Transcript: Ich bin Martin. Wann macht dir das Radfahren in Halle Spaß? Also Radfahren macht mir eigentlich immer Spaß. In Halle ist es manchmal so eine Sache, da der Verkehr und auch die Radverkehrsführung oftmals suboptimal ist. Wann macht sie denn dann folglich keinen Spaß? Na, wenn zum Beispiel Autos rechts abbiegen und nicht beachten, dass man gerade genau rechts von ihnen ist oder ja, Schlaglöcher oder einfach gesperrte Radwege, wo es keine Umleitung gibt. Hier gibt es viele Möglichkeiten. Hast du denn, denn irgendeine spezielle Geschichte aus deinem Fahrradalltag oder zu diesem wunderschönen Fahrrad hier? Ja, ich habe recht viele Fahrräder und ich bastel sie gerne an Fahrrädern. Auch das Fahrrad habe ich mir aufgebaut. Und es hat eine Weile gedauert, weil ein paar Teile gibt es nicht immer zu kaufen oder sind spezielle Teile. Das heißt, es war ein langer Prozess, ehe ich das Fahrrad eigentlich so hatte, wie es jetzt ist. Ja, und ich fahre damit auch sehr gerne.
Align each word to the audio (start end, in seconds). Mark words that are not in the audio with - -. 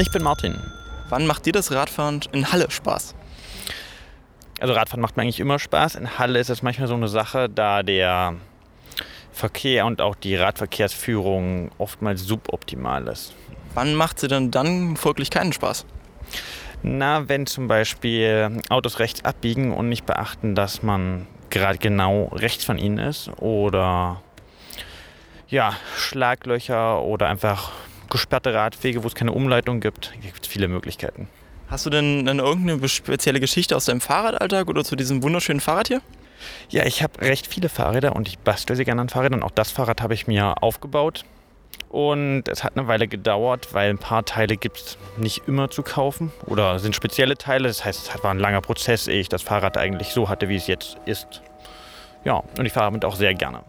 Ich 0.00 0.12
bin 0.12 0.22
Martin. 0.22 0.56
Wann 1.08 1.26
macht 1.26 1.44
dir 1.44 1.52
das 1.52 1.72
Radfahren 1.72 2.20
in 2.30 2.52
Halle 2.52 2.70
Spaß? 2.70 3.16
Also 4.60 4.72
Radfahren 4.72 5.00
macht 5.00 5.16
mir 5.16 5.24
eigentlich 5.24 5.40
immer 5.40 5.58
Spaß. 5.58 5.96
In 5.96 6.20
Halle 6.20 6.38
ist 6.38 6.50
es 6.50 6.62
manchmal 6.62 6.86
so 6.86 6.94
eine 6.94 7.08
Sache, 7.08 7.48
da 7.48 7.82
der 7.82 8.36
Verkehr 9.32 9.86
und 9.86 10.00
auch 10.00 10.14
die 10.14 10.36
Radverkehrsführung 10.36 11.72
oftmals 11.78 12.22
suboptimal 12.22 13.08
ist. 13.08 13.34
Wann 13.74 13.94
macht 13.94 14.20
sie 14.20 14.28
denn 14.28 14.52
dann 14.52 14.96
folglich 14.96 15.30
keinen 15.30 15.52
Spaß? 15.52 15.84
Na, 16.84 17.28
wenn 17.28 17.46
zum 17.46 17.66
Beispiel 17.66 18.62
Autos 18.68 19.00
rechts 19.00 19.24
abbiegen 19.24 19.74
und 19.74 19.88
nicht 19.88 20.06
beachten, 20.06 20.54
dass 20.54 20.84
man 20.84 21.26
gerade 21.50 21.78
genau 21.78 22.26
rechts 22.34 22.64
von 22.64 22.78
ihnen 22.78 22.98
ist 22.98 23.30
oder 23.40 24.22
ja, 25.48 25.72
Schlaglöcher 25.96 27.02
oder 27.02 27.26
einfach 27.26 27.72
gesperrte 28.10 28.54
Radwege, 28.54 29.02
wo 29.02 29.06
es 29.06 29.14
keine 29.14 29.32
Umleitung 29.32 29.80
gibt. 29.80 30.12
Hier 30.20 30.30
gibt 30.32 30.46
es 30.46 30.52
viele 30.52 30.68
Möglichkeiten. 30.68 31.28
Hast 31.68 31.84
du 31.84 31.90
denn, 31.90 32.24
denn 32.24 32.38
irgendeine 32.38 32.88
spezielle 32.88 33.40
Geschichte 33.40 33.76
aus 33.76 33.84
deinem 33.84 34.00
Fahrradalltag 34.00 34.68
oder 34.68 34.84
zu 34.84 34.96
diesem 34.96 35.22
wunderschönen 35.22 35.60
Fahrrad 35.60 35.88
hier? 35.88 36.00
Ja, 36.70 36.86
ich 36.86 37.02
habe 37.02 37.20
recht 37.20 37.46
viele 37.46 37.68
Fahrräder 37.68 38.16
und 38.16 38.28
ich 38.28 38.38
bastel 38.38 38.76
sie 38.76 38.84
gerne 38.84 39.02
an 39.02 39.08
Fahrrädern. 39.08 39.42
Auch 39.42 39.50
das 39.50 39.70
Fahrrad 39.70 40.00
habe 40.00 40.14
ich 40.14 40.26
mir 40.26 40.62
aufgebaut. 40.62 41.24
Und 41.90 42.48
es 42.48 42.64
hat 42.64 42.76
eine 42.76 42.86
Weile 42.86 43.08
gedauert, 43.08 43.68
weil 43.72 43.90
ein 43.90 43.98
paar 43.98 44.24
Teile 44.24 44.56
gibt 44.56 44.76
es 44.76 44.98
nicht 45.16 45.42
immer 45.46 45.70
zu 45.70 45.82
kaufen 45.82 46.32
oder 46.46 46.78
sind 46.78 46.94
spezielle 46.94 47.36
Teile. 47.36 47.68
Das 47.68 47.84
heißt, 47.84 48.10
es 48.14 48.24
war 48.24 48.30
ein 48.30 48.38
langer 48.38 48.60
Prozess, 48.60 49.06
ehe 49.06 49.20
ich 49.20 49.28
das 49.28 49.42
Fahrrad 49.42 49.78
eigentlich 49.78 50.08
so 50.08 50.28
hatte, 50.28 50.48
wie 50.48 50.56
es 50.56 50.66
jetzt 50.66 50.98
ist. 51.06 51.42
Ja, 52.24 52.42
und 52.58 52.66
ich 52.66 52.72
fahre 52.72 52.86
damit 52.86 53.04
auch 53.04 53.16
sehr 53.16 53.34
gerne. 53.34 53.62